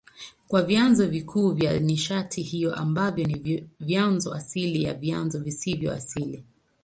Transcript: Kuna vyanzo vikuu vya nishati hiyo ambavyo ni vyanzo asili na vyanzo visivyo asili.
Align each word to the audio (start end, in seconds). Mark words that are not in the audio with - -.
Kuna 0.47 0.61
vyanzo 0.63 1.07
vikuu 1.07 1.51
vya 1.51 1.79
nishati 1.79 2.41
hiyo 2.41 2.75
ambavyo 2.75 3.25
ni 3.27 3.67
vyanzo 3.79 4.33
asili 4.33 4.83
na 4.85 4.93
vyanzo 4.93 5.39
visivyo 5.39 5.91
asili. 5.93 6.43